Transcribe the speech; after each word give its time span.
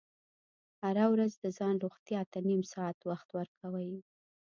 هره 0.83 1.05
ورځ 1.13 1.31
د 1.39 1.45
ځان 1.57 1.75
روغتیا 1.83 2.21
ته 2.31 2.39
نیم 2.47 2.61
ساعت 2.73 2.97
وخت 3.09 3.27
ورکوئ. 3.39 3.93